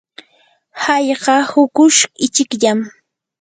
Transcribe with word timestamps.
hallqa 0.85 1.35
hukush 1.51 2.01
ichikllam. 2.29 2.79